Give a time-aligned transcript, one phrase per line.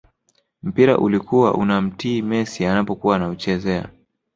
[0.63, 3.89] mpira ulikuwa unamtii messi anapokuwa anauchezea